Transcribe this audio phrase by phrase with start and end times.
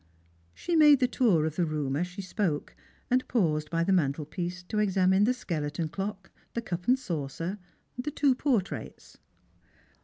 [0.55, 2.75] She made the tour of the room as she spoke,
[3.11, 7.59] and paused by the mantelpiece to examine the skeleton clock, the cup and saucer,
[7.99, 9.19] the two portraits.